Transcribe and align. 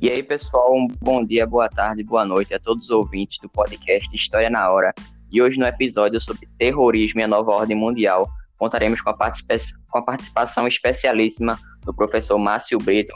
E 0.00 0.08
aí, 0.08 0.22
pessoal, 0.22 0.72
um 0.76 0.86
bom 1.02 1.24
dia, 1.24 1.44
boa 1.44 1.68
tarde, 1.68 2.04
boa 2.04 2.24
noite 2.24 2.54
a 2.54 2.60
todos 2.60 2.84
os 2.84 2.90
ouvintes 2.90 3.36
do 3.40 3.48
podcast 3.48 4.08
História 4.14 4.48
na 4.48 4.70
Hora. 4.70 4.94
E 5.28 5.42
hoje, 5.42 5.58
no 5.58 5.66
episódio 5.66 6.20
sobre 6.20 6.48
terrorismo 6.56 7.18
e 7.18 7.24
a 7.24 7.26
nova 7.26 7.50
ordem 7.50 7.76
mundial, 7.76 8.30
contaremos 8.56 9.00
com 9.00 9.10
a, 9.10 9.16
com 9.16 9.98
a 9.98 10.02
participação 10.02 10.68
especialíssima 10.68 11.58
do 11.84 11.92
professor 11.92 12.38
Márcio 12.38 12.78
Brito, 12.78 13.12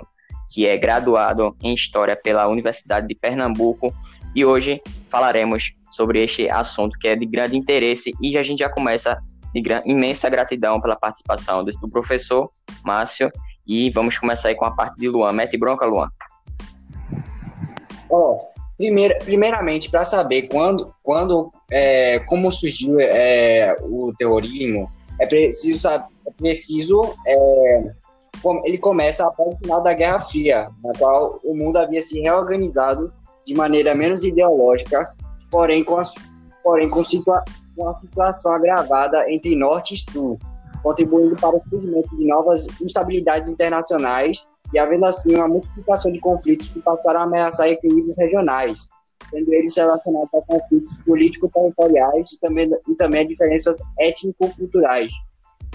que 0.50 0.66
é 0.66 0.76
graduado 0.76 1.56
em 1.62 1.72
História 1.72 2.16
pela 2.16 2.48
Universidade 2.48 3.06
de 3.06 3.14
Pernambuco. 3.14 3.94
E 4.34 4.44
hoje 4.44 4.82
falaremos 5.08 5.72
sobre 5.92 6.20
este 6.20 6.50
assunto 6.50 6.98
que 6.98 7.06
é 7.06 7.14
de 7.14 7.26
grande 7.26 7.56
interesse 7.56 8.12
e 8.20 8.36
a 8.36 8.42
gente 8.42 8.58
já 8.58 8.68
começa 8.68 9.22
de 9.54 9.62
imensa 9.86 10.28
gratidão 10.28 10.80
pela 10.80 10.96
participação 10.96 11.64
do 11.64 11.88
professor 11.88 12.50
Márcio. 12.84 13.30
E 13.64 13.88
vamos 13.90 14.18
começar 14.18 14.48
aí 14.48 14.56
com 14.56 14.64
a 14.64 14.74
parte 14.74 14.96
de 14.96 15.08
Luan. 15.08 15.32
Mete 15.32 15.56
bronca, 15.56 15.86
Luan. 15.86 16.08
Ó, 18.12 18.38
primeira, 18.76 19.18
primeiramente, 19.24 19.90
para 19.90 20.04
saber 20.04 20.42
quando, 20.42 20.94
quando 21.02 21.50
é, 21.70 22.18
como 22.20 22.52
surgiu 22.52 23.00
é, 23.00 23.74
o 23.80 24.12
terrorismo, 24.18 24.88
é 25.18 25.26
preciso 25.26 25.80
saber, 25.80 26.04
é 26.26 26.30
preciso 26.30 27.14
é, 27.26 27.92
ele 28.64 28.78
começa 28.78 29.24
após 29.24 29.54
o 29.54 29.58
final 29.58 29.82
da 29.82 29.94
Guerra 29.94 30.20
Fria, 30.20 30.66
na 30.82 30.92
qual 30.98 31.40
o 31.44 31.56
mundo 31.56 31.78
havia 31.78 32.02
se 32.02 32.20
reorganizado 32.20 33.12
de 33.46 33.54
maneira 33.54 33.94
menos 33.94 34.24
ideológica, 34.24 35.06
porém 35.50 35.82
com, 35.84 35.98
a, 35.98 36.02
porém 36.62 36.88
com, 36.88 37.04
situa, 37.04 37.42
com 37.76 37.88
a 37.88 37.94
situação 37.94 38.52
agravada 38.52 39.30
entre 39.30 39.54
Norte 39.54 39.94
e 39.94 40.12
Sul, 40.12 40.38
contribuindo 40.82 41.36
para 41.36 41.56
o 41.56 41.62
surgimento 41.70 42.16
de 42.16 42.26
novas 42.26 42.66
instabilidades 42.80 43.50
internacionais 43.50 44.48
e 44.72 44.78
havendo 44.78 45.04
assim 45.04 45.34
uma 45.34 45.48
multiplicação 45.48 46.10
de 46.12 46.18
conflitos 46.20 46.68
que 46.68 46.80
passaram 46.80 47.20
a 47.20 47.22
ameaçar 47.24 47.68
equilíbrios 47.68 48.16
regionais, 48.16 48.88
sendo 49.30 49.52
eles 49.52 49.76
relacionados 49.76 50.30
a 50.34 50.42
conflitos 50.42 50.94
político-territoriais 51.04 52.32
e 52.32 52.40
também, 52.40 52.68
e 52.88 52.94
também 52.94 53.20
a 53.20 53.26
diferenças 53.26 53.78
étnico-culturais 53.98 55.10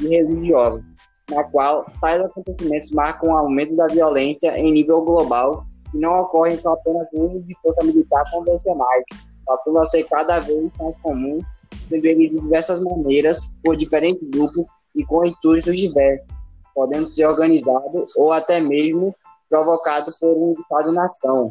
e 0.01 0.07
religiosas, 0.07 0.83
na 1.29 1.43
qual 1.45 1.85
tais 2.01 2.21
acontecimentos 2.21 2.91
marcam 2.91 3.29
o 3.29 3.37
aumento 3.37 3.75
da 3.75 3.87
violência 3.87 4.57
em 4.57 4.71
nível 4.71 5.03
global 5.03 5.63
e 5.93 5.99
não 5.99 6.21
ocorrem 6.21 6.57
só 6.57 6.73
apenas 6.73 7.07
usos 7.13 7.45
de 7.47 7.55
força 7.61 7.83
militar 7.83 8.23
convencionais, 8.31 9.03
passando 9.45 9.79
a 9.79 9.85
ser 9.85 10.03
cada 10.05 10.39
vez 10.39 10.71
mais 10.79 10.97
comum, 10.97 11.41
sendo 11.87 12.05
eles 12.05 12.31
de 12.31 12.39
diversas 12.39 12.83
maneiras, 12.83 13.53
por 13.63 13.75
diferentes 13.75 14.27
grupos 14.29 14.65
e 14.95 15.03
com 15.05 15.25
intuitos 15.25 15.75
diversos 15.75 16.36
podendo 16.77 17.07
ser 17.07 17.25
organizado 17.25 18.05
ou 18.15 18.31
até 18.31 18.61
mesmo 18.61 19.11
provocado 19.49 20.13
por 20.19 20.29
um 20.29 20.55
Estado-nação, 20.61 21.49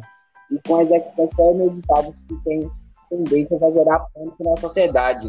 e 0.49 0.57
com 0.65 0.81
execuções 0.81 1.35
premeditadas 1.35 2.21
que 2.21 2.43
têm 2.45 2.71
tendências 3.09 3.61
a 3.61 3.69
gerar 3.71 4.07
pânico 4.13 4.41
na 4.41 4.55
sociedade. 4.55 5.27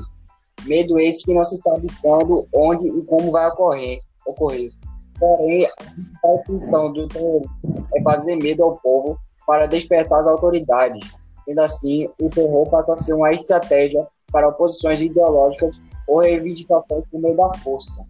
Medo 0.64 1.00
esse 1.00 1.24
que 1.24 1.34
não 1.34 1.44
se 1.44 1.56
sabe 1.56 1.88
quando, 2.00 2.46
onde 2.54 2.86
e 2.86 3.04
como 3.06 3.32
vai 3.32 3.48
ocorrer. 3.48 3.98
ocorrer. 4.24 4.70
Porém, 5.18 5.66
a 5.66 5.90
principal 5.90 6.44
função 6.46 6.92
do 6.92 7.08
terrorismo 7.08 7.88
é 7.96 8.02
fazer 8.02 8.36
medo 8.36 8.62
ao 8.62 8.76
povo 8.76 9.18
para 9.48 9.66
despertar 9.66 10.20
as 10.20 10.28
autoridades. 10.28 11.10
Sendo 11.44 11.60
assim, 11.60 12.08
o 12.20 12.28
terror 12.28 12.70
passa 12.70 12.92
a 12.92 12.96
ser 12.96 13.14
uma 13.14 13.32
estratégia 13.32 14.06
para 14.30 14.48
oposições 14.48 15.00
ideológicas 15.00 15.82
ou 16.06 16.20
reivindicações 16.20 17.04
por 17.10 17.20
meio 17.20 17.36
da 17.36 17.50
força. 17.50 18.06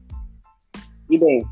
E 1.09 1.17
bem, 1.17 1.43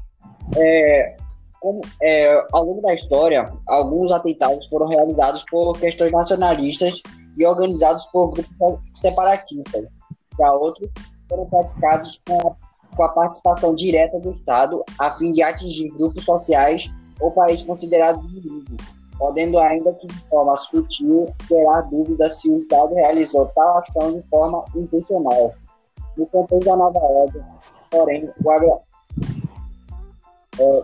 é, 0.55 1.17
como, 1.61 1.81
é, 2.03 2.47
ao 2.53 2.65
longo 2.65 2.81
da 2.81 2.95
história, 2.95 3.51
alguns 3.67 4.13
atentados 4.13 4.69
foram 4.69 4.87
realizados 4.87 5.45
por 5.51 5.79
questões 5.79 6.13
nacionalistas 6.13 7.03
e 7.37 7.45
organizados 7.45 8.05
por 8.13 8.31
grupos 8.31 8.59
separatistas. 8.95 9.87
Já 10.39 10.53
outros 10.53 10.89
foram 11.29 11.47
praticados 11.47 12.23
com 12.27 12.49
a, 12.49 12.97
com 12.97 13.03
a 13.03 13.09
participação 13.09 13.75
direta 13.75 14.19
do 14.21 14.31
Estado, 14.31 14.85
a 14.99 15.11
fim 15.11 15.33
de 15.33 15.43
atingir 15.43 15.91
grupos 15.91 16.25
sociais 16.25 16.91
ou 17.21 17.33
países 17.33 17.67
considerados 17.67 18.23
inimigos, 18.25 18.77
podendo 19.19 19.59
ainda 19.59 19.93
que 19.95 20.07
de 20.07 20.21
forma 20.29 20.55
sutil 20.57 21.33
gerar 21.49 21.83
dúvida 21.83 22.29
se 22.31 22.49
o 22.51 22.59
Estado 22.59 22.95
realizou 22.95 23.47
tal 23.55 23.79
ação 23.79 24.13
de 24.13 24.23
forma 24.29 24.65
intencional. 24.75 25.53
No 26.17 26.27
contexto 26.27 26.65
da 26.65 26.77
nova 26.77 26.99
ordem, 26.99 27.43
porém, 27.91 28.31
o, 28.45 28.81
é, 30.59 30.83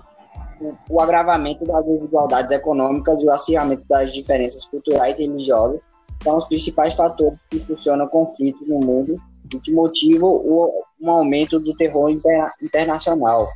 o, 0.60 0.76
o, 0.90 1.00
agravamento 1.00 1.66
das 1.66 1.84
desigualdades 1.84 2.50
econômicas 2.52 3.22
e 3.22 3.26
o 3.26 3.30
acirramento 3.30 3.84
das 3.88 4.12
diferenças 4.12 4.64
culturais 4.66 5.18
e 5.18 5.26
religiosas 5.26 5.86
são 6.22 6.36
os 6.36 6.46
principais 6.46 6.94
fatores 6.94 7.44
que 7.50 7.56
impulsionam 7.56 8.06
conflitos 8.08 8.66
no 8.68 8.78
mundo 8.78 9.16
e 9.52 9.58
que 9.58 9.72
motivam 9.72 10.30
o, 10.30 10.84
um 11.00 11.10
aumento 11.10 11.58
do 11.58 11.76
terror 11.76 12.10
interna, 12.10 12.48
internacional. 12.62 13.46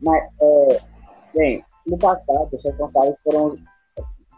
Mas, 0.00 0.22
é, 0.40 0.80
bem, 1.34 1.64
no 1.86 1.98
passado, 1.98 2.54
os 2.54 2.62
responsáveis 2.62 3.20
foram, 3.22 3.50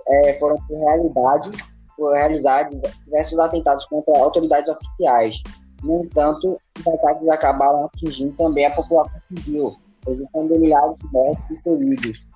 é, 0.09 0.35
foram 0.35 0.57
por 0.67 0.79
realidade, 0.79 1.51
por 1.97 2.15
realizar 2.15 2.63
diversos 3.05 3.39
atentados 3.39 3.85
contra 3.87 4.19
autoridades 4.19 4.69
oficiais. 4.71 5.43
No 5.83 6.05
entanto, 6.05 6.59
os 6.79 6.87
ataques 6.87 7.29
acabaram 7.29 7.85
atingindo 7.85 8.35
também 8.35 8.67
a 8.67 8.71
população 8.71 9.21
civil, 9.21 9.71
resultando 10.07 10.59
milhares 10.59 10.99
de 10.99 11.55
e 11.55 11.63
feridos. 11.63 12.29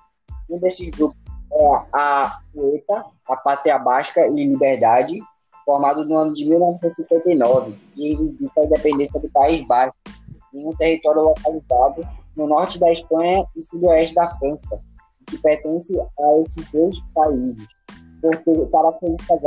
Um 0.49 0.59
desses 0.59 0.89
grupos 0.91 1.17
é 1.51 1.83
a 1.93 2.39
UETA, 2.53 3.05
a 3.27 3.37
Pátria 3.37 3.79
Basca 3.79 4.27
e 4.27 4.51
Liberdade, 4.51 5.17
formado 5.65 6.05
no 6.05 6.15
ano 6.15 6.33
de 6.33 6.45
1959, 6.45 7.79
que 7.93 8.13
existe 8.13 8.59
a 8.59 8.65
independência 8.65 9.19
do 9.19 9.29
País 9.31 9.65
Basco, 9.67 9.97
em 10.53 10.67
um 10.67 10.75
território 10.75 11.21
localizado 11.21 12.07
no 12.35 12.47
norte 12.47 12.79
da 12.79 12.91
Espanha 12.91 13.45
e 13.55 13.61
sudoeste 13.61 14.15
da 14.15 14.27
França, 14.27 14.79
que 15.27 15.37
pertence 15.39 15.99
a 15.99 16.41
esses 16.41 16.69
dois 16.71 16.99
países, 17.13 17.71
por 18.21 18.37
ter 18.37 18.69
características 18.69 19.39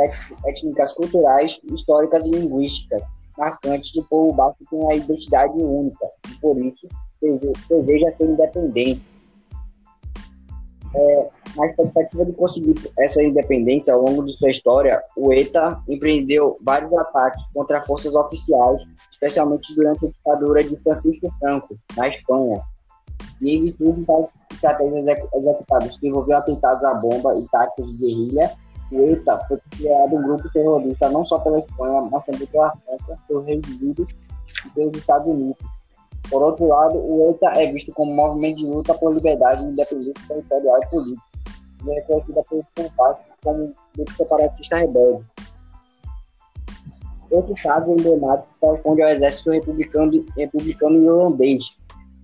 étnicas, 0.46 0.92
culturais, 0.92 1.60
históricas 1.72 2.26
e 2.26 2.30
linguísticas 2.30 3.02
marcantes 3.38 3.92
do 3.92 4.02
povo 4.04 4.32
basco 4.34 4.64
tem 4.68 4.78
uma 4.80 4.94
identidade 4.94 5.52
única, 5.52 6.06
e 6.28 6.34
por 6.40 6.58
isso 6.58 6.88
deseja 7.20 8.10
ser 8.10 8.24
independente. 8.26 9.10
É, 10.94 11.28
na 11.54 11.66
expectativa 11.66 12.24
de 12.24 12.32
conseguir 12.32 12.74
essa 12.98 13.22
independência 13.22 13.92
ao 13.92 14.00
longo 14.00 14.24
de 14.24 14.32
sua 14.32 14.48
história, 14.48 15.02
o 15.16 15.32
ETA 15.32 15.82
empreendeu 15.86 16.56
vários 16.62 16.94
ataques 16.94 17.46
contra 17.52 17.82
forças 17.82 18.14
oficiais, 18.14 18.82
especialmente 19.10 19.74
durante 19.74 20.06
a 20.06 20.08
ditadura 20.08 20.64
de 20.64 20.76
Francisco 20.76 21.28
Franco, 21.40 21.76
na 21.96 22.08
Espanha. 22.08 22.56
E 23.42 23.56
em 23.56 23.64
virtude 23.64 24.04
das 24.04 24.28
estratégias 24.52 25.06
executadas 25.34 25.98
que 25.98 26.08
envolviam 26.08 26.38
atentados 26.38 26.84
à 26.84 26.94
bomba 26.94 27.34
e 27.34 27.46
táticas 27.50 27.86
de 27.86 27.98
guerrilha, 27.98 28.56
o 28.90 29.02
ETA 29.02 29.36
foi 29.46 29.58
considerado 29.58 30.16
um 30.16 30.22
grupo 30.22 30.52
terrorista 30.52 31.10
não 31.10 31.24
só 31.24 31.38
pela 31.40 31.58
Espanha, 31.58 32.08
mas 32.10 32.24
também 32.24 32.46
pela 32.46 32.70
França, 32.70 33.18
pelo 33.28 33.42
Reino 33.42 33.62
Unido 33.68 34.06
e 34.66 34.70
pelos 34.70 34.96
Estados 34.96 35.28
Unidos. 35.28 35.66
Por 36.30 36.42
outro 36.42 36.66
lado, 36.66 36.98
o 36.98 37.30
ETA 37.30 37.60
é 37.60 37.72
visto 37.72 37.92
como 37.94 38.12
um 38.12 38.16
movimento 38.16 38.58
de 38.58 38.66
luta 38.66 38.94
por 38.94 39.14
liberdade, 39.14 39.64
independência 39.64 40.12
territorial 40.28 40.82
e 40.82 40.88
política, 40.90 41.22
e 41.86 41.90
é 41.90 41.94
reconhecida 41.94 42.42
por 42.42 42.64
parte 42.96 43.22
como 43.42 43.74
grupo 43.96 44.12
separatista 44.14 44.76
rebelde. 44.76 45.24
Outro 47.30 47.54
caso 47.62 47.92
emblemático 47.92 48.48
corresponde 48.60 49.02
ao 49.02 49.08
exército 49.10 49.50
republicano, 49.50 50.12
republicano 50.36 51.02
irlandês, 51.02 51.76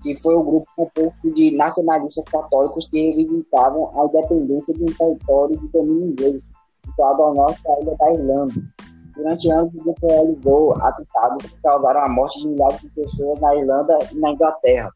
que 0.03 0.15
foi 0.17 0.35
o 0.35 0.43
grupo 0.43 0.67
composto 0.77 1.33
de 1.33 1.57
nacionalistas 1.57 2.25
católicos 2.27 2.89
que 2.89 3.11
reivindicavam 3.11 3.91
a 3.99 4.07
independência 4.07 4.75
de 4.75 4.83
um 4.83 4.95
território 4.95 5.59
de 5.59 5.69
domínio 5.69 6.09
inglês, 6.09 6.51
situado 6.85 7.23
ao 7.23 7.35
norte 7.35 7.63
da 7.63 7.81
ilha 7.81 7.97
da 7.99 8.13
Irlanda. 8.13 8.74
Durante 9.17 9.51
anos, 9.51 9.73
grupo 9.73 10.07
realizou 10.07 10.75
atentados 10.83 11.47
que 11.47 11.57
causaram 11.63 12.01
a 12.01 12.09
morte 12.09 12.41
de 12.41 12.49
milhares 12.49 12.81
de 12.81 12.91
pessoas 12.91 13.41
na 13.41 13.55
Irlanda 13.55 13.97
e 14.13 14.19
na 14.19 14.33
Inglaterra. 14.33 14.91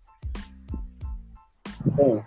Bem, 1.94 2.22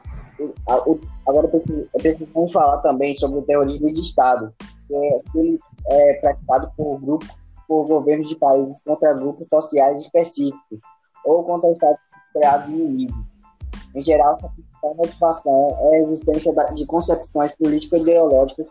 agora 1.28 1.50
precisamos 1.94 2.52
falar 2.52 2.82
também 2.82 3.14
sobre 3.14 3.40
o 3.40 3.42
terrorismo 3.44 3.92
de 3.92 4.00
Estado, 4.00 4.54
que 4.88 4.96
é 4.96 5.58
é, 5.88 6.14
praticado 6.16 6.72
por 6.78 7.00
grupos, 7.00 7.28
por 7.68 7.86
governos 7.86 8.30
de 8.30 8.36
países 8.36 8.82
contra 8.84 9.14
grupos 9.14 9.48
sociais 9.50 10.02
específicos 10.02 10.82
ou 11.26 11.44
contra 11.44 11.72
estados 11.72 12.02
criados 12.34 12.70
inimigos. 12.70 13.32
Em 13.96 14.02
geral, 14.02 14.40
a 14.84 14.94
motivação 14.94 15.78
é 15.92 15.98
a 15.98 16.00
existência 16.02 16.54
de 16.76 16.86
concepções 16.86 17.58
político-ideológicas 17.58 18.68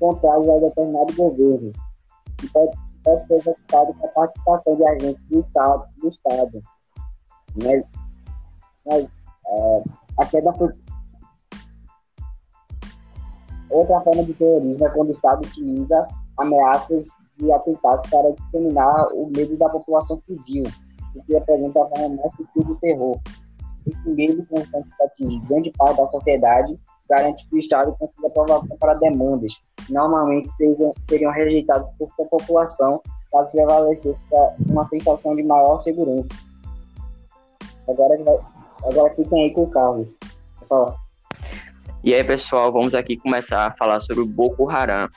contrárias 0.00 0.48
a 0.48 0.58
determinado 0.58 1.14
governo 1.14 1.72
que 2.44 2.52
pode, 2.52 2.76
pode 3.02 3.26
ser 3.26 3.34
executado 3.36 3.94
com 3.94 4.06
a 4.06 4.10
participação 4.10 4.76
de 4.76 4.86
agentes 4.88 5.22
do 5.24 5.40
Estado. 5.40 5.84
Do 6.00 6.08
estado. 6.08 6.62
Mas, 7.62 7.84
mas 8.86 9.04
é, 9.46 9.82
a 10.18 10.26
queda 10.26 10.52
foi. 10.54 10.68
outra 13.70 14.00
forma 14.00 14.24
de 14.24 14.34
terrorismo 14.34 14.86
é 14.86 14.90
quando 14.90 15.08
o 15.08 15.12
Estado 15.12 15.46
utiliza 15.46 16.08
ameaças 16.38 17.06
de 17.36 17.52
atentados 17.52 18.08
para 18.10 18.32
disseminar 18.32 19.06
o 19.14 19.28
medo 19.30 19.56
da 19.56 19.68
população 19.68 20.18
civil, 20.20 20.64
o 21.16 21.22
que 21.24 21.36
apresenta 21.36 21.82
a 21.82 21.88
forma 21.88 22.16
mais 22.16 22.36
sutil 22.36 22.62
do 22.62 22.78
terror. 22.78 23.18
Esse 23.86 24.14
medo 24.14 24.46
constante 24.46 24.88
que 24.96 25.02
atinge 25.02 25.46
grande 25.46 25.72
parte 25.72 25.96
da 25.96 26.06
sociedade 26.06 26.74
garante 27.08 27.46
que 27.48 27.56
o 27.56 27.58
Estado 27.58 27.94
consiga 27.98 28.28
aprovação 28.28 28.76
para 28.78 28.94
demandas 28.94 29.52
normalmente 29.88 30.48
seriam 30.50 31.32
rejeitadas 31.32 31.88
por 31.98 32.10
sua 32.16 32.26
população 32.26 33.00
caso 33.34 33.50
prevalecesse 33.50 34.24
uma 34.68 34.84
sensação 34.84 35.34
de 35.34 35.42
maior 35.42 35.76
segurança. 35.78 36.32
Agora, 37.88 38.14
agora 38.84 39.12
fiquem 39.14 39.44
aí 39.44 39.50
com 39.52 39.64
o 39.64 39.70
Carlos. 39.70 40.08
E 42.04 42.14
aí, 42.14 42.22
pessoal, 42.22 42.72
vamos 42.72 42.94
aqui 42.94 43.16
começar 43.16 43.66
a 43.66 43.70
falar 43.72 43.98
sobre 44.00 44.22
o 44.22 44.26
Boko 44.26 44.70
Haram. 44.70 45.08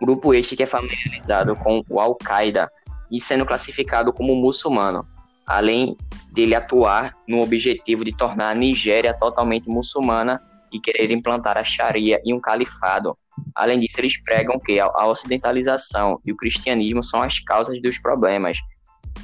Grupo 0.00 0.32
este 0.32 0.54
que 0.54 0.62
é 0.62 0.66
familiarizado 0.66 1.56
com 1.56 1.82
o 1.90 1.98
Al-Qaeda 1.98 2.70
e 3.10 3.20
sendo 3.20 3.44
classificado 3.44 4.12
como 4.12 4.36
muçulmano, 4.36 5.04
além 5.44 5.96
dele 6.32 6.54
atuar 6.54 7.12
no 7.26 7.42
objetivo 7.42 8.04
de 8.04 8.16
tornar 8.16 8.50
a 8.50 8.54
Nigéria 8.54 9.12
totalmente 9.12 9.68
muçulmana 9.68 10.40
e 10.72 10.78
querer 10.78 11.10
implantar 11.10 11.58
a 11.58 11.64
Sharia 11.64 12.20
e 12.24 12.32
um 12.32 12.40
califado. 12.40 13.18
Além 13.54 13.80
disso, 13.80 14.00
eles 14.00 14.20
pregam 14.22 14.58
que 14.58 14.78
a 14.80 15.06
ocidentalização 15.06 16.20
e 16.24 16.32
o 16.32 16.36
cristianismo 16.36 17.02
são 17.02 17.22
as 17.22 17.38
causas 17.40 17.80
dos 17.82 17.98
problemas. 17.98 18.58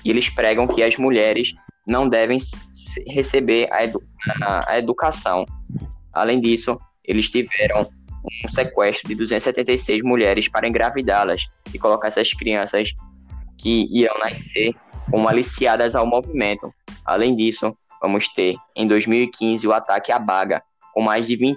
E 0.05 0.11
eles 0.11 0.29
pregam 0.29 0.67
que 0.67 0.83
as 0.83 0.97
mulheres 0.97 1.53
não 1.87 2.09
devem 2.09 2.39
receber 3.07 3.69
a, 3.73 3.85
edu 3.85 4.03
a 4.67 4.79
educação. 4.79 5.47
Além 6.13 6.41
disso, 6.41 6.79
eles 7.05 7.29
tiveram 7.29 7.89
um 8.45 8.49
sequestro 8.53 9.09
de 9.09 9.15
276 9.15 10.03
mulheres 10.03 10.49
para 10.49 10.69
engravidá-las 10.69 11.43
e 11.73 11.79
colocar 11.79 12.09
essas 12.09 12.33
crianças 12.33 12.93
que 13.59 13.87
irão 13.91 14.19
nascer 14.19 14.75
como 15.11 15.29
aliciadas 15.29 15.95
ao 15.95 16.07
movimento. 16.07 16.73
Além 17.05 17.37
disso, 17.37 17.77
vamos 18.03 18.29
ter 18.29 18.57
em 18.75 18.87
2015 18.87 19.67
o 19.67 19.73
ataque 19.73 20.11
à 20.11 20.19
Baga, 20.19 20.63
com 20.93 21.03
mais 21.03 21.27
de 21.27 21.37
20, 21.37 21.57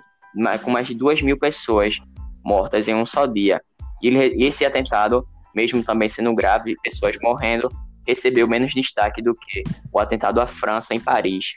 com 0.63 0.71
mais 0.71 0.87
de 0.87 0.93
2 0.93 1.21
mil 1.21 1.37
pessoas 1.37 1.99
mortas 2.43 2.87
em 2.87 2.95
um 2.95 3.05
só 3.05 3.25
dia. 3.25 3.61
E 4.01 4.09
esse 4.43 4.65
atentado, 4.65 5.27
mesmo 5.53 5.83
também 5.83 6.07
sendo 6.07 6.33
grave, 6.33 6.75
pessoas 6.83 7.17
morrendo, 7.21 7.69
recebeu 8.07 8.47
menos 8.47 8.73
destaque 8.73 9.21
do 9.21 9.33
que 9.35 9.63
o 9.91 9.99
atentado 9.99 10.41
à 10.41 10.47
França 10.47 10.93
em 10.93 10.99
Paris. 10.99 11.53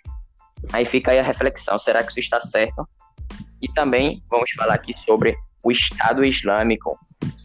Aí 0.73 0.84
fica 0.84 1.12
aí 1.12 1.19
a 1.19 1.23
reflexão: 1.23 1.79
será 1.79 2.02
que 2.02 2.11
isso 2.11 2.20
está 2.20 2.40
certo? 2.40 2.87
E 3.61 3.69
também 3.69 4.23
vamos 4.29 4.50
falar 4.52 4.75
aqui 4.75 4.93
sobre 4.99 5.37
o 5.64 5.70
Estado 5.70 6.25
Islâmico, 6.25 6.99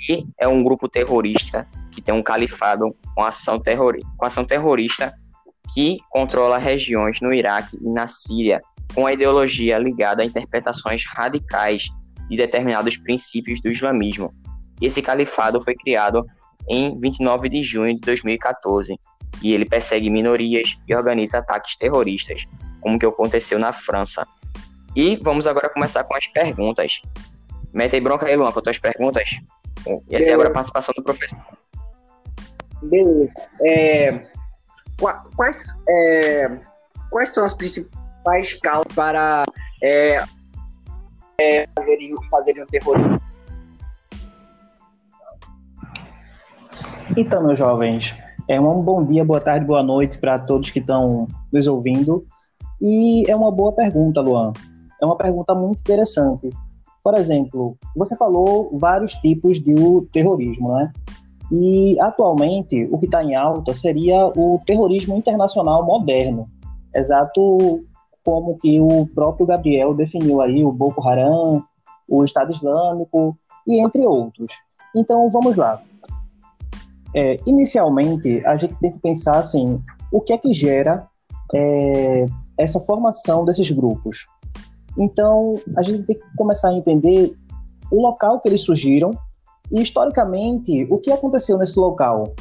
que 0.06 0.26
é 0.40 0.48
um 0.48 0.64
grupo 0.64 0.90
terrorista 0.90 1.68
que 1.92 2.02
tem 2.02 2.14
um 2.14 2.24
califado 2.24 2.96
com 3.16 3.24
ação, 3.24 3.60
terrori 3.60 4.02
com 4.18 4.26
ação 4.26 4.44
terrorista 4.44 5.14
que 5.74 5.98
controla 6.10 6.58
regiões 6.58 7.20
no 7.22 7.34
Iraque 7.34 7.78
e 7.82 7.92
na 7.92 8.08
Síria, 8.08 8.62
com 8.94 9.06
a 9.06 9.14
ideologia 9.14 9.78
ligada 9.78 10.24
a 10.24 10.26
interpretações 10.26 11.04
radicais 11.06 11.88
de 12.30 12.38
determinados 12.38 12.98
princípios 12.98 13.62
do 13.62 13.70
islamismo. 13.70 14.34
Esse 14.82 15.02
califado 15.02 15.62
foi 15.62 15.76
criado 15.76 16.26
em 16.68 17.00
29 17.00 17.50
de 17.50 17.64
junho 17.64 17.96
de 17.96 18.02
2014 18.02 19.00
e 19.42 19.54
ele 19.54 19.66
persegue 19.66 20.10
minorias 20.10 20.78
e 20.88 20.96
organiza 20.96 21.40
ataques 21.40 21.76
terroristas, 21.78 22.44
como 22.82 23.00
que 23.00 23.06
aconteceu 23.06 23.60
na 23.60 23.72
França. 23.72 24.28
E 24.96 25.16
vamos 25.18 25.46
agora 25.48 25.70
começar 25.70 26.04
com 26.04 26.16
as 26.16 26.28
perguntas. 26.28 27.02
Mete 27.74 27.96
aí 27.96 28.02
bronca 28.02 28.26
aí, 28.26 28.36
Luan, 28.36 28.52
com 28.52 28.60
as 28.60 28.64
tuas 28.64 28.80
perguntas. 28.80 29.30
E 30.10 30.16
até 30.16 30.34
agora 30.34 30.50
a 30.50 30.54
participação 30.54 30.94
do 30.98 31.04
professor. 31.04 31.38
Beleza. 32.82 33.32
É, 33.62 34.24
quais, 35.36 35.68
é, 35.88 36.58
quais 37.12 37.34
são 37.34 37.46
as 37.46 37.54
principais 37.54 38.54
causas 38.56 38.94
para 38.94 39.46
é, 39.84 40.24
é, 41.40 41.68
o 42.64 42.68
terrorismo? 42.68 43.22
Então, 47.16 47.44
meus 47.44 47.58
jovens, 47.58 48.16
é 48.48 48.60
um 48.60 48.82
bom 48.82 49.06
dia, 49.06 49.24
boa 49.24 49.40
tarde, 49.40 49.66
boa 49.66 49.84
noite 49.84 50.18
para 50.18 50.40
todos 50.40 50.72
que 50.72 50.80
estão 50.80 51.28
nos 51.52 51.68
ouvindo. 51.68 52.26
E 52.82 53.30
é 53.30 53.36
uma 53.36 53.52
boa 53.52 53.72
pergunta, 53.72 54.22
Luan 54.22 54.54
é 55.02 55.06
uma 55.06 55.16
pergunta 55.16 55.54
muito 55.54 55.80
interessante. 55.80 56.50
Por 57.04 57.16
exemplo, 57.16 57.78
você 57.96 58.16
falou 58.16 58.76
vários 58.78 59.14
tipos 59.14 59.60
de 59.60 59.76
terrorismo, 60.12 60.74
né? 60.74 60.92
E 61.52 61.96
atualmente 62.02 62.88
o 62.92 63.00
que 63.00 63.06
está 63.06 63.24
em 63.24 63.36
alta 63.36 63.74
seria 63.74 64.28
o 64.28 64.60
terrorismo 64.66 65.16
internacional 65.16 65.86
moderno, 65.86 66.50
exato 66.94 67.86
como 68.28 68.60
que 68.60 68.78
o 68.82 69.08
próprio 69.08 69.46
Gabriel 69.46 69.94
definiu 69.94 70.42
aí 70.42 70.62
o 70.62 70.70
Boko 70.70 71.02
Haram, 71.08 71.64
o 72.06 72.26
Estado 72.26 72.52
Islâmico 72.52 73.38
e 73.66 73.82
entre 73.82 74.06
outros. 74.06 74.52
Então 74.94 75.30
vamos 75.30 75.56
lá. 75.56 75.82
É, 77.16 77.40
inicialmente 77.48 78.46
a 78.46 78.58
gente 78.58 78.76
tem 78.82 78.92
que 78.92 79.00
pensar 79.00 79.38
assim, 79.38 79.82
o 80.12 80.20
que 80.20 80.34
é 80.34 80.38
que 80.38 80.52
gera 80.52 81.08
é, 81.56 82.26
essa 82.58 82.82
formação 82.82 83.46
desses 83.46 83.72
grupos? 83.72 84.26
Então, 85.00 85.58
a 85.78 85.82
gente 85.82 86.04
tem 86.04 86.18
que 86.18 86.36
começar 86.36 86.68
a 86.68 86.74
entender 86.74 87.34
o 87.90 88.02
local 88.02 88.42
que 88.42 88.50
eles 88.50 88.60
surgiram 88.60 89.12
e, 89.72 89.82
historicamente, 89.82 90.86
o 90.92 90.98
que 90.98 91.14
aconteceu 91.14 91.58
nesse 91.58 91.80
local. 91.80 92.34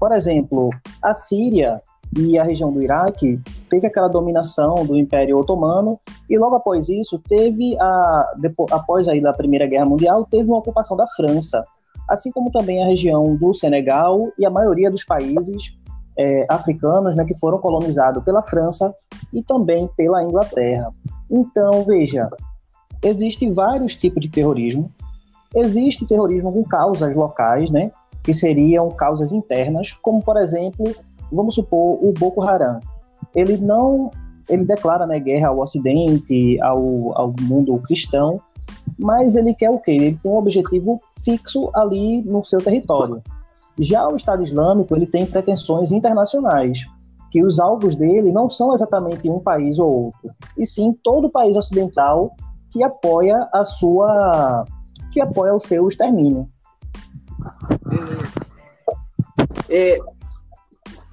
Por 0.00 0.10
exemplo, 0.12 0.70
a 1.02 1.12
Síria 1.12 1.82
e 2.16 2.38
a 2.38 2.44
região 2.44 2.72
do 2.72 2.82
Iraque 2.82 3.40
teve 3.68 3.86
aquela 3.86 4.08
dominação 4.08 4.86
do 4.86 4.96
Império 4.96 5.38
Otomano 5.38 5.98
e 6.28 6.38
logo 6.38 6.54
após 6.54 6.88
isso 6.88 7.18
teve 7.18 7.76
a 7.80 8.34
depois, 8.38 8.72
após 8.72 9.08
aí 9.08 9.20
da 9.20 9.32
Primeira 9.32 9.66
Guerra 9.66 9.84
Mundial 9.84 10.26
teve 10.30 10.48
uma 10.48 10.58
ocupação 10.58 10.96
da 10.96 11.06
França, 11.08 11.64
assim 12.08 12.30
como 12.30 12.50
também 12.50 12.82
a 12.82 12.86
região 12.86 13.36
do 13.36 13.52
Senegal 13.52 14.32
e 14.38 14.46
a 14.46 14.50
maioria 14.50 14.90
dos 14.90 15.04
países 15.04 15.72
é, 16.16 16.46
africanos 16.48 17.14
né, 17.14 17.24
que 17.24 17.36
foram 17.38 17.58
colonizados 17.58 18.22
pela 18.22 18.42
França 18.42 18.94
e 19.32 19.42
também 19.42 19.88
pela 19.96 20.22
Inglaterra. 20.22 20.90
Então, 21.30 21.84
veja, 21.84 22.28
existem 23.02 23.52
vários 23.52 23.96
tipos 23.96 24.20
de 24.22 24.28
terrorismo. 24.28 24.90
Existe 25.54 26.06
terrorismo 26.06 26.52
com 26.52 26.62
causas 26.64 27.14
locais, 27.14 27.70
né, 27.70 27.90
que 28.22 28.32
seriam 28.32 28.88
causas 28.90 29.32
internas, 29.32 29.92
como 29.92 30.22
por 30.22 30.36
exemplo, 30.36 30.94
vamos 31.34 31.54
supor 31.54 31.98
o 32.02 32.12
Boko 32.12 32.42
Haram. 32.42 32.80
Ele 33.34 33.56
não, 33.56 34.10
ele 34.48 34.64
declara 34.64 35.06
né, 35.06 35.18
guerra 35.18 35.48
ao 35.48 35.60
Ocidente, 35.60 36.60
ao, 36.60 37.18
ao 37.18 37.34
mundo 37.40 37.78
cristão, 37.78 38.40
mas 38.98 39.34
ele 39.34 39.54
quer 39.54 39.70
o 39.70 39.78
quê? 39.78 39.92
Ele 39.92 40.16
tem 40.16 40.30
um 40.30 40.36
objetivo 40.36 41.00
fixo 41.22 41.70
ali 41.74 42.22
no 42.22 42.44
seu 42.44 42.60
território. 42.60 43.22
Já 43.78 44.08
o 44.08 44.16
Estado 44.16 44.42
Islâmico 44.44 44.94
ele 44.94 45.06
tem 45.06 45.26
pretensões 45.26 45.90
internacionais, 45.90 46.86
que 47.30 47.42
os 47.42 47.58
alvos 47.58 47.96
dele 47.96 48.30
não 48.30 48.48
são 48.48 48.72
exatamente 48.72 49.28
um 49.28 49.40
país 49.40 49.78
ou 49.78 50.04
outro, 50.04 50.30
e 50.56 50.64
sim 50.64 50.96
todo 51.02 51.26
o 51.26 51.30
país 51.30 51.56
ocidental 51.56 52.34
que 52.70 52.82
apoia 52.82 53.48
a 53.52 53.64
sua 53.64 54.64
que 55.10 55.20
apoia 55.20 55.54
o 55.54 55.60
seu 55.60 55.86
extermínio. 55.86 56.48
É, 59.68 59.98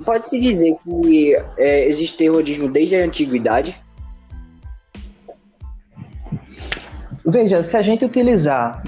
Pode-se 0.05 0.39
dizer 0.39 0.75
que 0.83 1.35
é, 1.57 1.87
existe 1.87 2.17
terrorismo 2.17 2.69
desde 2.69 2.95
a 2.95 3.05
antiguidade? 3.05 3.79
Veja, 7.25 7.61
se 7.61 7.77
a 7.77 7.81
gente 7.81 8.03
utilizar 8.03 8.83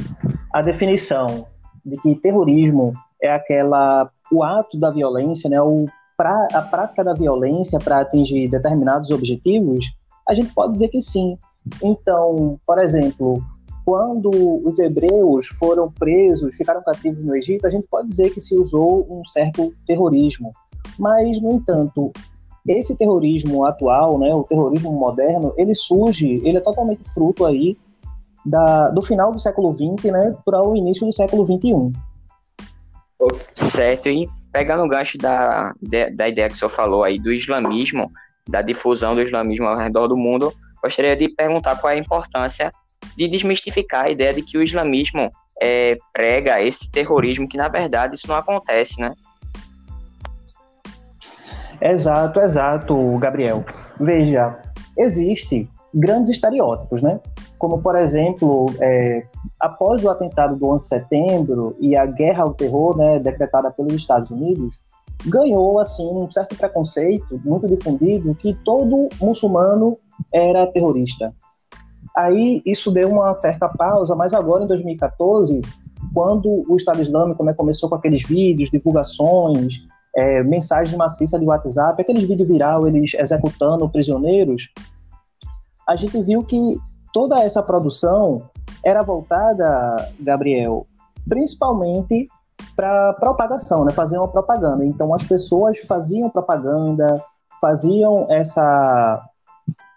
a 0.52 0.62
definição 0.62 1.48
de 1.86 1.98
que 1.98 2.16
terrorismo 2.16 2.94
é 3.22 3.32
aquela 3.32 4.10
o 4.32 4.44
ato 4.44 4.80
da 4.80 4.90
violência, 4.90 5.50
né, 5.50 5.62
o 5.62 5.86
pra, 6.18 6.48
a 6.54 6.62
prática 6.62 7.04
da 7.04 7.14
violência 7.14 7.80
para 7.80 8.00
atingir 8.00 8.48
determinados 8.48 9.12
objetivos, 9.12 9.86
a 10.28 10.34
gente 10.34 10.54
pode 10.54 10.74
dizer 10.74 10.88
que 10.88 11.02
sim. 11.02 11.38
Então, 11.82 12.60
por 12.66 12.80
exemplo, 12.80 13.44
quando 13.86 14.30
os 14.66 14.80
hebreus 14.80 15.48
foram 15.48 15.92
presos, 15.92 16.56
ficaram 16.56 16.82
cativos 16.82 17.24
no 17.24 17.36
Egito, 17.36 17.68
a 17.68 17.70
gente 17.70 17.88
pode 17.88 18.08
dizer 18.08 18.34
que 18.34 18.40
se 18.40 18.58
usou 18.58 19.06
um 19.10 19.24
certo 19.26 19.74
terrorismo. 19.86 20.52
Mas, 20.98 21.42
no 21.42 21.54
entanto, 21.54 22.12
esse 22.68 22.96
terrorismo 22.96 23.66
atual, 23.66 24.18
né, 24.18 24.34
o 24.34 24.44
terrorismo 24.44 24.92
moderno, 24.92 25.54
ele 25.58 25.76
surge, 25.76 26.40
ele 26.44 26.58
é 26.58 26.62
totalmente 26.62 27.04
fruto 27.14 27.46
aí 27.46 27.78
da, 28.46 28.90
do 28.90 29.02
final 29.02 29.32
do 29.32 29.40
século 29.40 29.72
XX 29.74 30.12
né, 30.12 30.36
para 30.46 30.66
o 30.66 30.76
início 30.76 31.06
do 31.06 31.14
século 31.14 31.46
XXI. 31.46 31.92
Certo, 33.56 34.10
e 34.10 34.28
pegando 34.52 34.84
o 34.84 34.88
gancho 34.88 35.18
da, 35.18 35.74
da 35.82 36.28
ideia 36.28 36.50
que 36.50 36.56
o 36.56 36.58
senhor 36.58 36.70
falou 36.70 37.04
aí 37.04 37.18
do 37.20 37.32
islamismo, 37.32 38.12
da 38.48 38.62
difusão 38.62 39.16
do 39.16 39.22
islamismo 39.22 39.68
ao 39.68 39.78
redor 39.78 40.08
do 40.08 40.18
mundo, 40.18 40.54
gostaria 40.82 41.16
de 41.16 41.30
perguntar 41.30 41.78
qual 41.78 41.92
é 41.92 41.96
a 41.96 42.00
importância 42.00 42.72
de 43.16 43.28
desmistificar 43.28 44.06
a 44.06 44.10
ideia 44.10 44.34
de 44.34 44.42
que 44.42 44.58
o 44.58 44.64
islamismo 44.64 45.32
é, 45.62 45.98
prega 46.12 46.62
esse 46.62 46.92
terrorismo, 46.92 47.48
que 47.48 47.58
na 47.58 47.68
verdade 47.68 48.16
isso 48.16 48.28
não 48.28 48.36
acontece, 48.36 49.00
né? 49.00 49.14
Exato, 51.82 52.40
exato, 52.40 53.18
Gabriel. 53.18 53.64
Veja, 54.00 54.60
existe 54.98 55.70
grandes 55.94 56.32
estereótipos, 56.32 57.02
né? 57.02 57.20
Como, 57.58 57.82
por 57.82 57.96
exemplo, 57.96 58.66
é, 58.82 59.26
após 59.60 60.04
o 60.04 60.10
atentado 60.10 60.56
do 60.56 60.68
11 60.68 60.84
de 60.84 60.90
setembro 60.90 61.76
e 61.80 61.96
a 61.96 62.06
guerra 62.06 62.44
ao 62.44 62.54
terror, 62.54 62.98
né, 62.98 63.20
decretada 63.20 63.72
pelos 63.72 63.94
Estados 63.94 64.32
Unidos, 64.32 64.82
ganhou 65.26 65.80
assim 65.80 66.06
um 66.06 66.30
certo 66.32 66.56
preconceito 66.56 67.40
muito 67.46 67.68
difundido 67.68 68.36
que 68.36 68.54
todo 68.66 69.08
muçulmano 69.22 69.98
era 70.34 70.68
terrorista. 70.68 71.34
Aí 72.16 72.62
isso 72.66 72.92
deu 72.92 73.10
uma 73.10 73.34
certa 73.34 73.70
pausa, 73.70 74.16
mas 74.16 74.34
agora 74.34 74.64
em 74.64 74.68
2014, 74.68 75.62
quando 76.14 76.64
o 76.70 76.76
Estado 76.76 77.02
Islâmico 77.02 77.44
né, 77.44 77.54
começou 77.54 77.90
com 77.90 77.96
aqueles 77.96 78.24
vídeos, 78.24 78.70
divulgações, 78.70 79.88
é, 80.16 80.44
mensagens 80.44 80.96
maciças 80.96 81.40
de 81.40 81.46
WhatsApp, 81.46 82.02
aqueles 82.02 82.24
vídeos 82.24 82.48
viral, 82.48 82.88
eles 82.88 83.14
executando 83.14 83.90
prisioneiros, 83.90 84.70
a 85.88 85.96
gente 85.96 86.22
viu 86.22 86.44
que 86.44 86.78
toda 87.12 87.42
essa 87.42 87.62
produção 87.62 88.50
era 88.84 89.02
voltada, 89.02 90.10
Gabriel, 90.20 90.86
principalmente 91.28 92.28
para 92.76 93.14
propagação, 93.14 93.84
né? 93.86 93.92
Fazer 93.92 94.18
uma 94.18 94.28
propaganda. 94.28 94.86
Então 94.86 95.14
as 95.14 95.24
pessoas 95.24 95.80
faziam 95.80 96.30
propaganda, 96.30 97.14
faziam 97.62 98.28
essa 98.30 99.24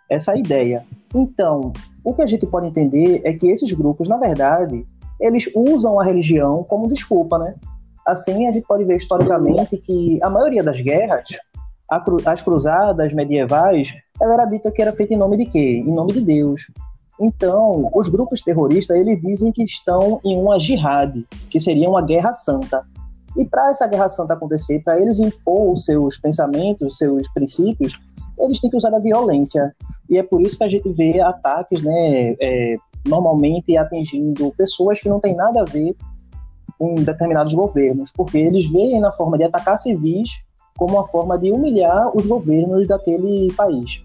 essa 0.08 0.36
ideia. 0.36 0.86
Então, 1.12 1.72
o 2.04 2.14
que 2.14 2.22
a 2.22 2.26
gente 2.26 2.46
pode 2.46 2.66
entender 2.66 3.22
é 3.24 3.32
que 3.32 3.48
esses 3.48 3.72
grupos, 3.72 4.08
na 4.08 4.16
verdade, 4.16 4.86
eles 5.20 5.50
usam 5.52 5.98
a 5.98 6.04
religião 6.04 6.62
como 6.62 6.88
desculpa, 6.88 7.38
né? 7.38 7.56
Assim, 8.06 8.46
a 8.46 8.52
gente 8.52 8.66
pode 8.66 8.84
ver 8.84 8.96
historicamente 8.96 9.76
que 9.78 10.22
a 10.22 10.30
maioria 10.30 10.62
das 10.62 10.80
guerras, 10.80 11.28
as 12.24 12.40
cruzadas 12.40 13.12
medievais, 13.12 13.92
ela 14.20 14.34
era 14.34 14.44
dita 14.46 14.70
que 14.70 14.80
era 14.80 14.92
feita 14.92 15.14
em 15.14 15.16
nome 15.16 15.36
de 15.36 15.46
quê? 15.46 15.82
Em 15.84 15.92
nome 15.92 16.12
de 16.12 16.20
Deus. 16.20 16.70
Então, 17.20 17.90
os 17.94 18.08
grupos 18.08 18.42
terroristas, 18.42 18.96
eles 18.96 19.20
dizem 19.20 19.50
que 19.50 19.64
estão 19.64 20.20
em 20.24 20.38
uma 20.38 20.58
jihad, 20.60 21.24
que 21.50 21.58
seria 21.58 21.88
uma 21.88 22.02
guerra 22.02 22.32
santa. 22.32 22.84
E 23.36 23.44
para 23.44 23.70
essa 23.70 23.86
guerra 23.86 24.08
santa 24.08 24.34
acontecer, 24.34 24.82
para 24.84 25.00
eles 25.00 25.18
impor 25.18 25.72
os 25.72 25.84
seus 25.84 26.16
pensamentos, 26.18 26.92
os 26.92 26.98
seus 26.98 27.28
princípios, 27.32 27.98
eles 28.38 28.60
têm 28.60 28.70
que 28.70 28.76
usar 28.76 28.94
a 28.94 28.98
violência. 28.98 29.74
E 30.08 30.18
é 30.18 30.22
por 30.22 30.40
isso 30.40 30.56
que 30.56 30.64
a 30.64 30.68
gente 30.68 30.88
vê 30.92 31.20
ataques, 31.20 31.82
né, 31.82 32.36
é, 32.40 32.76
normalmente 33.06 33.76
atingindo 33.76 34.52
pessoas 34.56 35.00
que 35.00 35.08
não 35.08 35.18
têm 35.18 35.34
nada 35.34 35.62
a 35.62 35.64
ver 35.64 35.96
com 36.78 36.94
determinados 36.94 37.54
governos, 37.54 38.12
porque 38.12 38.38
eles 38.38 38.70
veem 38.70 39.00
na 39.00 39.12
forma 39.12 39.38
de 39.38 39.44
atacar 39.44 39.78
civis 39.78 40.30
como 40.76 40.94
uma 40.94 41.06
forma 41.06 41.38
de 41.38 41.50
humilhar 41.50 42.14
os 42.14 42.26
governos 42.26 42.86
daquele 42.86 43.52
país. 43.54 44.02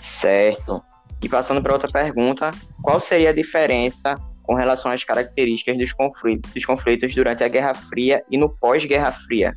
Certo. 0.00 0.82
E 1.22 1.28
passando 1.28 1.62
para 1.62 1.72
outra 1.72 1.88
pergunta, 1.88 2.50
qual 2.82 3.00
seria 3.00 3.30
a 3.30 3.32
diferença 3.32 4.14
com 4.42 4.54
relação 4.54 4.90
às 4.90 5.02
características 5.04 5.76
dos 5.76 5.92
conflitos, 5.92 6.52
dos 6.52 6.64
conflitos 6.64 7.14
durante 7.14 7.42
a 7.42 7.48
Guerra 7.48 7.74
Fria 7.74 8.22
e 8.30 8.38
no 8.38 8.48
pós-Guerra 8.48 9.12
Fria? 9.12 9.54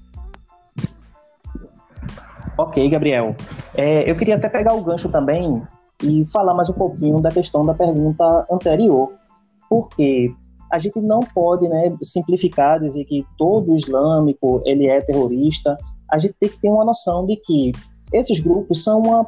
Ok, 2.58 2.90
Gabriel. 2.90 3.36
É, 3.74 4.10
eu 4.10 4.16
queria 4.16 4.36
até 4.36 4.50
pegar 4.50 4.74
o 4.74 4.84
gancho 4.84 5.10
também 5.10 5.62
e 6.04 6.26
falar 6.32 6.54
mais 6.54 6.70
um 6.70 6.74
pouquinho 6.74 7.22
da 7.22 7.32
questão 7.32 7.66
da 7.66 7.74
pergunta 7.74 8.46
anterior, 8.52 9.14
porque 9.70 10.34
a 10.72 10.80
gente 10.80 11.02
não 11.02 11.20
pode 11.20 11.68
né, 11.68 11.96
simplificar, 12.02 12.80
dizer 12.80 13.04
que 13.06 13.26
todo 13.38 13.76
islâmico 13.76 14.62
ele 14.66 14.88
é 14.88 15.02
terrorista. 15.02 15.78
A 16.10 16.18
gente 16.18 16.36
tem 16.40 16.50
que 16.50 16.60
ter 16.60 16.70
uma 16.70 16.86
noção 16.86 17.26
de 17.26 17.36
que 17.36 17.72
esses 18.14 18.40
grupos 18.40 18.84
são 18.84 19.02
uma 19.02 19.26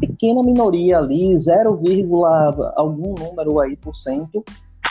pequena 0.00 0.42
minoria 0.42 0.98
ali, 0.98 1.36
0, 1.36 1.72
algum 2.76 3.14
número 3.14 3.60
aí 3.60 3.76
por 3.76 3.94
cento, 3.94 4.44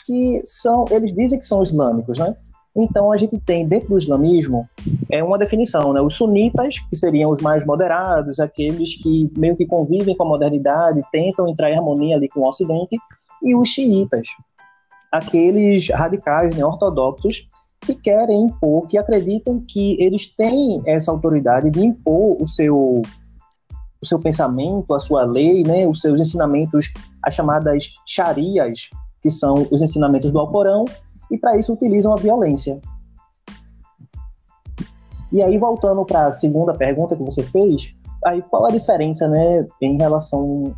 que 0.06 0.42
são, 0.46 0.86
eles 0.90 1.14
dizem 1.14 1.40
que 1.40 1.46
são 1.46 1.62
islâmicos, 1.62 2.18
né? 2.18 2.36
Então 2.76 3.12
a 3.12 3.18
gente 3.18 3.38
tem 3.40 3.68
dentro 3.68 3.90
do 3.90 3.98
islamismo 3.98 4.66
é 5.10 5.22
uma 5.24 5.38
definição, 5.38 5.92
né? 5.92 6.02
Os 6.02 6.16
sunitas, 6.16 6.80
que 6.80 6.96
seriam 6.96 7.30
os 7.30 7.42
mais 7.42 7.66
moderados, 7.66 8.40
aqueles 8.40 8.96
que 8.96 9.30
meio 9.38 9.58
que 9.58 9.66
convivem 9.66 10.16
com 10.16 10.24
a 10.24 10.28
modernidade, 10.28 11.04
tentam 11.12 11.50
entrar 11.50 11.70
em 11.70 11.78
harmonia 11.78 12.16
ali 12.16 12.30
com 12.30 12.42
o 12.42 12.48
Ocidente, 12.48 12.98
e 13.44 13.56
os 13.56 13.70
xiitas, 13.70 14.28
aqueles 15.12 15.90
radicais, 15.90 16.56
né, 16.56 16.66
ortodoxos, 16.66 17.48
que 17.82 17.96
querem 17.96 18.44
impor, 18.44 18.88
que 18.88 18.98
acreditam 18.98 19.64
que 19.68 20.02
eles 20.02 20.34
têm 20.36 20.82
essa 20.86 21.12
autoridade 21.12 21.70
de 21.70 21.84
impor 21.84 22.42
o 22.42 22.48
seu 22.48 23.02
o 24.02 24.06
seu 24.06 24.20
pensamento, 24.20 24.96
a 24.96 25.00
sua 25.00 25.24
lei, 25.24 25.62
né, 25.62 25.88
os 25.88 26.02
seus 26.02 26.20
ensinamentos, 26.20 26.92
as 27.24 27.36
chamadas 27.36 27.88
sharias, 28.04 28.90
que 29.22 29.30
são 29.30 29.68
os 29.70 29.80
ensinamentos 29.80 30.32
do 30.32 30.40
Alcorão, 30.40 30.86
e 31.30 31.38
para 31.38 31.56
isso 31.56 31.72
utilizam 31.72 32.12
a 32.12 32.16
violência. 32.16 32.82
E 35.32 35.42
aí, 35.42 35.56
voltando 35.58 36.04
para 36.04 36.28
a 36.28 36.32
segunda 36.32 36.74
pergunta 36.74 37.16
que 37.16 37.24
você 37.24 37.44
fez, 37.44 37.96
aí 38.26 38.42
qual 38.42 38.66
a 38.66 38.72
diferença 38.72 39.28
né, 39.28 39.68
em 39.80 39.98
relação 39.98 40.76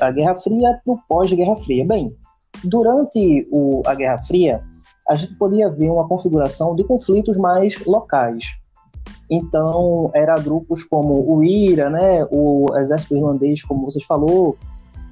à 0.00 0.10
Guerra 0.10 0.34
Fria 0.36 0.80
para 0.82 0.94
o 0.94 0.98
pós-Guerra 1.06 1.56
Fria? 1.56 1.86
Bem, 1.86 2.16
durante 2.64 3.46
o, 3.50 3.82
a 3.86 3.94
Guerra 3.94 4.18
Fria, 4.18 4.62
a 5.08 5.14
gente 5.14 5.34
podia 5.34 5.70
ver 5.70 5.90
uma 5.90 6.08
configuração 6.08 6.74
de 6.74 6.84
conflitos 6.84 7.36
mais 7.36 7.84
locais. 7.84 8.56
Então, 9.30 10.10
era 10.14 10.34
grupos 10.34 10.84
como 10.84 11.24
o 11.30 11.42
IRA, 11.42 11.90
né, 11.90 12.26
o 12.30 12.66
Exército 12.76 13.16
Irlandês, 13.16 13.62
como 13.62 13.84
vocês 13.84 14.04
falou, 14.04 14.56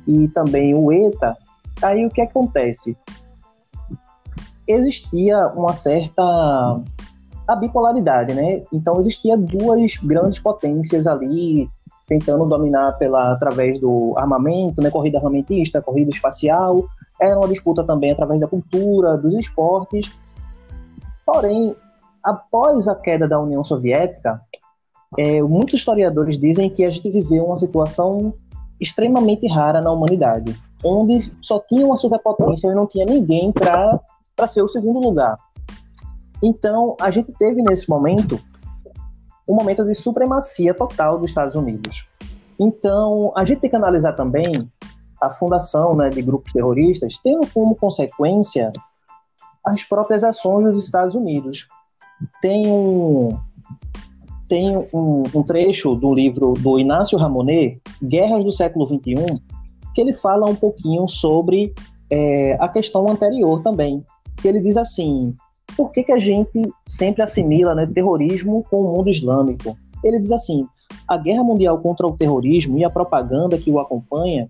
e 0.07 0.29
também 0.29 0.75
o 0.75 0.93
ETA. 0.93 1.37
Aí 1.83 2.05
o 2.07 2.11
que 2.11 2.21
acontece? 2.21 2.97
existia 4.67 5.49
uma 5.49 5.73
certa 5.73 6.81
a 7.47 7.57
bipolaridade, 7.57 8.35
né? 8.35 8.63
Então 8.73 9.01
existia 9.01 9.37
duas 9.37 9.97
grandes 9.97 10.39
potências 10.39 11.07
ali 11.07 11.69
tentando 12.07 12.45
dominar 12.45 12.93
pela 12.99 13.33
através 13.33 13.79
do 13.79 14.15
armamento, 14.17 14.81
né? 14.81 14.91
Corrida 14.91 15.19
armamentista, 15.19 15.83
corrida 15.83 16.11
espacial. 16.11 16.85
Era 17.23 17.39
uma 17.39 17.49
disputa 17.49 17.85
também 17.85 18.11
através 18.11 18.41
da 18.41 18.49
cultura, 18.49 19.17
dos 19.17 19.35
esportes. 19.35 20.11
Porém, 21.25 21.77
após 22.23 22.89
a 22.89 22.95
queda 22.95 23.29
da 23.29 23.41
União 23.41 23.63
Soviética, 23.63 24.41
é, 25.19 25.43
muitos 25.43 25.81
historiadores 25.81 26.39
dizem 26.39 26.71
que 26.71 26.85
a 26.85 26.91
gente 26.91 27.11
viveu 27.11 27.45
uma 27.45 27.57
situação 27.57 28.35
extremamente 28.81 29.47
rara 29.47 29.81
na 29.81 29.93
humanidade, 29.93 30.57
onde 30.85 31.21
só 31.45 31.61
tinha 31.61 31.87
uma 31.87 31.97
superpotência 31.97 32.69
e 32.69 32.75
não 32.75 32.87
tinha 32.87 33.05
ninguém 33.05 33.53
para 33.53 34.01
ser 34.49 34.63
o 34.63 34.69
segundo 34.69 34.99
lugar. 34.99 35.37
Então, 36.43 36.97
a 37.01 37.11
gente 37.11 37.33
teve 37.33 37.63
nesse 37.63 37.89
momento 37.89 38.41
um 39.49 39.55
momento 39.55 39.85
de 39.85 39.95
supremacia 39.95 40.75
total 40.75 41.19
dos 41.19 41.31
Estados 41.31 41.55
Unidos. 41.55 42.05
Então, 42.59 43.33
a 43.37 43.45
gente 43.45 43.61
tem 43.61 43.71
que 43.71 43.77
analisar 43.77 44.15
também 44.15 44.45
a 45.23 45.31
fundação 45.31 45.95
né, 45.95 46.11
de 46.11 46.21
grupos 46.21 46.53
terroristas, 46.53 47.17
tendo 47.23 47.47
como 47.55 47.77
consequência 47.77 48.73
as 49.65 49.85
próprias 49.85 50.25
ações 50.25 50.73
dos 50.73 50.85
Estados 50.85 51.15
Unidos. 51.15 51.69
Tem 52.41 52.67
um, 52.67 53.39
tem 54.49 54.73
um, 54.93 55.23
um 55.33 55.43
trecho 55.45 55.95
do 55.95 56.13
livro 56.13 56.55
do 56.55 56.77
Inácio 56.77 57.17
Ramonet, 57.17 57.81
Guerras 58.03 58.43
do 58.43 58.51
Século 58.51 58.85
XXI, 58.85 59.41
que 59.95 60.01
ele 60.01 60.13
fala 60.13 60.51
um 60.51 60.57
pouquinho 60.57 61.07
sobre 61.07 61.73
é, 62.11 62.57
a 62.61 62.69
questão 62.69 63.09
anterior 63.09 63.63
também, 63.63 64.05
que 64.41 64.49
ele 64.49 64.61
diz 64.61 64.77
assim: 64.77 65.37
por 65.77 65.93
que, 65.93 66.03
que 66.03 66.13
a 66.13 66.19
gente 66.19 66.69
sempre 66.89 67.23
assimila 67.23 67.77
né, 67.77 67.87
terrorismo 67.87 68.65
com 68.69 68.81
o 68.81 68.97
mundo 68.97 69.09
islâmico? 69.09 69.77
Ele 70.03 70.19
diz 70.19 70.33
assim: 70.33 70.67
a 71.07 71.17
guerra 71.17 71.45
mundial 71.45 71.79
contra 71.79 72.07
o 72.07 72.17
terrorismo 72.17 72.77
e 72.77 72.85
a 72.85 72.91
propaganda 72.91 73.57
que 73.57 73.71
o 73.71 73.79
acompanha 73.79 74.49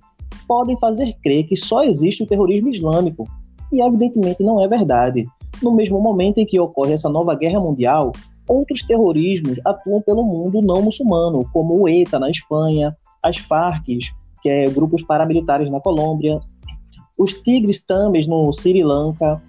podem 0.53 0.79
fazer 0.79 1.17
crer 1.25 1.45
que 1.47 1.57
só 1.57 1.83
existe 1.83 2.23
o 2.23 2.27
terrorismo 2.27 2.69
islâmico. 2.69 3.27
E 3.73 3.81
evidentemente 3.81 4.43
não 4.43 4.63
é 4.63 4.69
verdade. 4.69 5.27
No 5.63 5.73
mesmo 5.73 5.99
momento 5.99 6.37
em 6.37 6.45
que 6.45 6.61
ocorre 6.61 6.93
essa 6.93 7.09
nova 7.09 7.35
guerra 7.35 7.59
mundial, 7.59 8.13
outros 8.47 8.83
terrorismos 8.83 9.59
atuam 9.65 10.03
pelo 10.03 10.23
mundo 10.23 10.61
não 10.61 10.83
muçulmano, 10.83 11.49
como 11.55 11.81
o 11.81 11.89
ETA 11.89 12.19
na 12.19 12.29
Espanha, 12.29 12.95
as 13.23 13.39
Farc, 13.39 13.87
que 14.43 14.49
é 14.51 14.69
grupos 14.69 15.03
paramilitares 15.03 15.71
na 15.71 15.81
Colômbia, 15.81 16.39
os 17.19 17.33
Tigres 17.33 17.83
Tames 17.83 18.27
no 18.27 18.53
Sri 18.53 18.85
Lanka, 18.85 19.41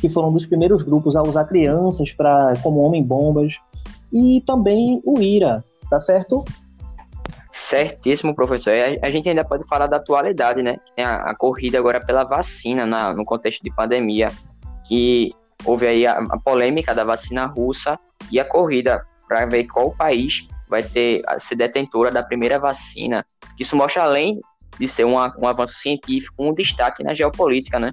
que 0.00 0.08
foram 0.08 0.30
um 0.30 0.32
dos 0.32 0.44
primeiros 0.44 0.82
grupos 0.82 1.14
a 1.14 1.22
usar 1.22 1.44
crianças 1.44 2.10
para 2.10 2.54
como 2.64 2.80
homem-bombas, 2.80 3.60
e 4.12 4.42
também 4.44 5.00
o 5.04 5.20
IRA, 5.20 5.64
tá 5.88 6.00
certo? 6.00 6.44
Certíssimo, 7.58 8.36
professor. 8.36 8.72
A, 8.72 9.06
a 9.06 9.10
gente 9.10 9.28
ainda 9.28 9.44
pode 9.44 9.66
falar 9.66 9.88
da 9.88 9.96
atualidade, 9.96 10.62
né? 10.62 10.76
Tem 10.94 11.04
a, 11.04 11.16
a 11.16 11.34
corrida 11.34 11.76
agora 11.76 12.00
pela 12.00 12.22
vacina 12.22 12.86
na, 12.86 13.12
no 13.12 13.24
contexto 13.24 13.64
de 13.64 13.74
pandemia, 13.74 14.28
que 14.86 15.34
houve 15.64 15.88
aí 15.88 16.06
a, 16.06 16.18
a 16.18 16.38
polêmica 16.38 16.94
da 16.94 17.02
vacina 17.02 17.46
russa 17.46 17.98
e 18.30 18.38
a 18.38 18.44
corrida 18.44 19.04
para 19.26 19.44
ver 19.44 19.64
qual 19.64 19.90
país 19.90 20.46
vai 20.68 20.84
ter 20.84 21.20
ser 21.38 21.56
detentora 21.56 22.12
da 22.12 22.22
primeira 22.22 22.60
vacina. 22.60 23.26
Isso 23.58 23.74
mostra 23.74 24.04
além 24.04 24.40
de 24.78 24.86
ser 24.86 25.04
um, 25.04 25.16
um 25.16 25.48
avanço 25.48 25.74
científico, 25.74 26.36
um 26.38 26.54
destaque 26.54 27.02
na 27.02 27.12
geopolítica, 27.12 27.80
né? 27.80 27.90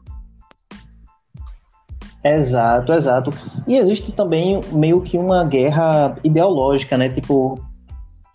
Exato, 2.23 2.93
exato. 2.93 3.31
E 3.65 3.77
existe 3.77 4.11
também 4.11 4.61
meio 4.71 5.01
que 5.01 5.17
uma 5.17 5.43
guerra 5.43 6.15
ideológica, 6.23 6.95
né? 6.99 7.09
Tipo, 7.09 7.59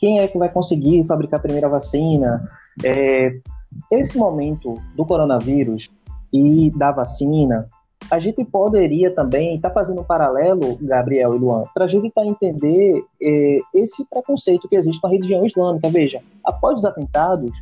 quem 0.01 0.19
é 0.19 0.27
que 0.27 0.39
vai 0.39 0.49
conseguir 0.49 1.07
fabricar 1.07 1.39
a 1.39 1.43
primeira 1.43 1.69
vacina? 1.69 2.49
É, 2.83 3.39
esse 3.93 4.17
momento 4.17 4.77
do 4.97 5.05
coronavírus 5.05 5.91
e 6.33 6.71
da 6.71 6.91
vacina, 6.91 7.69
a 8.11 8.19
gente 8.19 8.43
poderia 8.45 9.15
também 9.15 9.57
estar 9.57 9.69
tá 9.69 9.75
fazendo 9.75 10.01
um 10.01 10.05
paralelo, 10.05 10.79
Gabriel 10.81 11.35
e 11.35 11.39
Luan, 11.39 11.65
para 11.75 11.85
a 11.85 11.89
gente 11.89 12.11
tá 12.11 12.25
entender 12.25 13.05
é, 13.23 13.61
esse 13.75 14.05
preconceito 14.09 14.67
que 14.67 14.75
existe 14.75 15.01
com 15.01 15.07
a 15.07 15.11
religião 15.11 15.45
islâmica. 15.45 15.91
Veja, 15.91 16.23
após 16.45 16.79
os 16.79 16.85
atentados, 16.87 17.53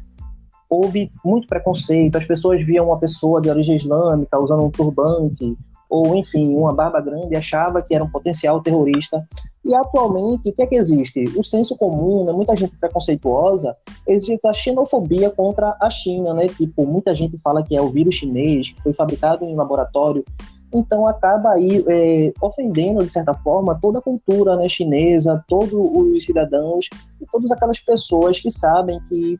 houve 0.71 1.11
muito 1.25 1.49
preconceito, 1.49 2.17
as 2.17 2.27
pessoas 2.27 2.63
viam 2.63 2.87
uma 2.87 2.99
pessoa 2.99 3.41
de 3.41 3.51
origem 3.51 3.75
islâmica 3.75 4.39
usando 4.39 4.65
um 4.65 4.71
turbante, 4.71 5.57
ou 5.91 6.15
enfim, 6.17 6.55
uma 6.55 6.75
barba 6.75 7.01
grande, 7.01 7.37
achava 7.37 7.83
que 7.83 7.95
era 7.95 8.05
um 8.05 8.11
potencial 8.11 8.61
terrorista. 8.61 9.25
E 9.65 9.75
atualmente, 9.75 10.49
o 10.49 10.53
que 10.53 10.63
é 10.63 10.67
que 10.67 10.75
existe? 10.75 11.25
O 11.37 11.43
senso 11.43 11.77
comum, 11.77 12.25
né, 12.25 12.33
muita 12.33 12.55
gente 12.57 12.77
preconceituosa, 12.77 13.77
existe 14.07 14.47
a 14.47 14.53
xenofobia 14.53 15.31
contra 15.31 15.77
a 15.81 15.91
China, 15.91 16.33
né? 16.33 16.49
Tipo, 16.49 16.87
muita 16.87 17.15
gente 17.15 17.39
fala 17.39 17.63
que 17.63 17.77
é 17.77 17.83
o 17.83 17.91
vírus 17.91 18.15
chinês, 18.15 18.71
que 18.71 18.83
foi 18.83 18.93
fabricado 18.93 19.45
em 19.45 19.55
laboratório. 19.55 20.25
Então 20.73 21.07
acaba 21.07 21.53
aí 21.53 21.83
é, 21.89 22.33
ofendendo, 22.43 23.05
de 23.05 23.11
certa 23.11 23.35
forma, 23.35 23.79
toda 23.81 23.99
a 23.99 24.03
cultura 24.03 24.57
né, 24.57 24.69
chinesa, 24.69 25.43
todos 25.49 25.73
os 25.73 26.25
cidadãos 26.25 26.89
e 27.21 27.27
todas 27.27 27.51
aquelas 27.51 27.81
pessoas 27.81 28.39
que 28.39 28.51
sabem 28.51 29.01
que 29.09 29.39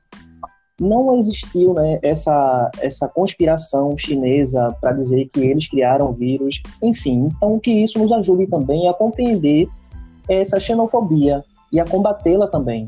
não 0.81 1.17
existiu 1.17 1.75
né, 1.75 1.99
essa, 2.03 2.71
essa 2.81 3.09
conspiração 3.09 3.97
chinesa 3.97 4.69
para 4.81 4.93
dizer 4.93 5.29
que 5.33 5.41
eles 5.41 5.69
criaram 5.69 6.13
vírus, 6.13 6.63
enfim. 6.83 7.29
Então, 7.37 7.59
que 7.59 7.71
isso 7.71 7.99
nos 7.99 8.13
ajude 8.13 8.47
também 8.47 8.89
a 8.89 8.95
compreender 8.95 9.69
essa 10.29 10.61
xenofobia 10.61 11.45
e 11.73 11.81
a 11.81 11.85
combatê-la 11.85 12.47
também. 12.47 12.87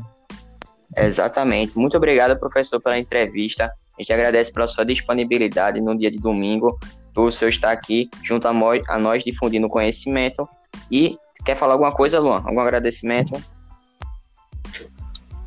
Exatamente. 0.95 1.77
Muito 1.77 1.97
obrigado, 1.97 2.37
professor, 2.39 2.81
pela 2.81 2.97
entrevista. 2.97 3.65
A 3.97 4.01
gente 4.01 4.13
agradece 4.13 4.51
pela 4.51 4.67
sua 4.67 4.85
disponibilidade 4.85 5.81
no 5.81 5.97
dia 5.97 6.11
de 6.11 6.19
domingo, 6.19 6.77
por 7.13 7.31
senhor 7.31 7.49
estar 7.49 7.71
aqui 7.71 8.09
junto 8.23 8.47
a 8.47 8.53
nós, 8.53 8.81
a 8.89 8.97
nós 8.97 9.23
difundindo 9.23 9.69
conhecimento. 9.69 10.47
E 10.89 11.17
quer 11.45 11.55
falar 11.55 11.73
alguma 11.73 11.91
coisa, 11.91 12.19
Luan? 12.19 12.43
Algum 12.45 12.61
agradecimento? 12.61 13.33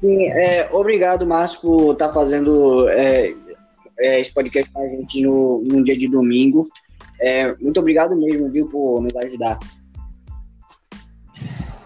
Sim, 0.05 0.27
é, 0.27 0.69
obrigado, 0.71 1.27
Márcio, 1.27 1.63
por 1.63 1.93
estar 1.95 2.09
tá 2.09 2.13
fazendo 2.13 2.87
é, 2.91 3.33
é, 3.99 4.21
esse 4.21 4.35
podcast 4.35 4.71
com 4.71 4.83
a 4.83 4.87
gente 4.87 5.23
no, 5.23 5.63
no 5.63 5.83
dia 5.83 5.97
de 5.97 6.09
domingo. 6.09 6.67
É, 7.19 7.55
muito 7.63 7.81
obrigado 7.81 8.15
mesmo, 8.15 8.51
viu, 8.51 8.69
por 8.71 9.01
nos 9.01 9.17
ajudar. 9.17 9.59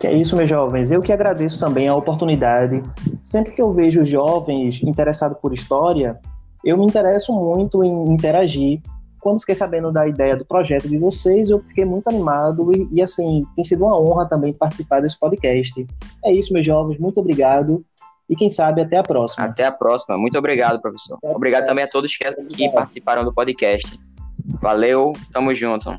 Que 0.00 0.08
é 0.08 0.14
isso, 0.14 0.34
meus 0.34 0.50
jovens. 0.50 0.90
Eu 0.90 1.00
que 1.00 1.12
agradeço 1.12 1.60
também 1.60 1.87
a 1.87 1.94
oportunidade. 1.94 2.82
Sempre 3.22 3.52
que 3.52 3.62
eu 3.62 3.70
vejo 3.70 4.02
jovens 4.02 4.82
interessados 4.82 5.38
por 5.40 5.52
história, 5.52 6.18
eu 6.64 6.76
me 6.76 6.87
interesso 6.87 7.32
muito 7.32 7.84
em 7.84 8.12
interagir. 8.12 8.80
Quando 9.20 9.38
fiquei 9.38 9.54
sabendo 9.54 9.92
da 9.92 10.09
ideia 10.09 10.37
do 10.37 10.44
projeto 10.44 10.88
de 10.88 10.98
vocês, 10.98 11.50
eu 11.50 11.64
fiquei 11.64 11.85
muito 11.85 12.09
animado 12.09 12.72
e, 12.76 12.96
e 12.96 13.00
assim, 13.00 13.44
tem 13.54 13.62
sido 13.62 13.85
uma 13.85 13.96
honra 13.96 14.26
também 14.26 14.52
participar 14.52 15.02
desse 15.02 15.16
podcast. 15.16 15.87
É 16.24 16.33
isso, 16.33 16.52
meus 16.52 16.66
jovens. 16.66 16.98
Muito 16.98 17.20
obrigado 17.20 17.85
e 18.29 18.37
quem 18.37 18.51
sabe 18.51 18.83
até 18.83 18.97
a 18.97 19.03
próxima. 19.03 19.47
Até 19.47 19.64
a 19.64 19.73
próxima. 19.73 20.19
Muito 20.19 20.37
obrigado, 20.38 20.81
professor. 20.81 21.17
Até 21.17 21.35
obrigado 21.35 21.67
também 21.67 21.85
a 21.85 21.88
todos 21.88 22.14
que, 22.17 22.25
que 22.49 22.69
participaram 22.71 23.25
do 23.25 23.33
podcast. 23.33 23.99
Valeu, 24.61 25.12
tamo 25.33 25.55
junto. 25.55 25.91